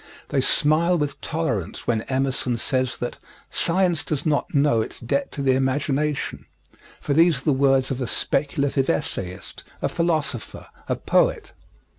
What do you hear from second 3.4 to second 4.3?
"Science does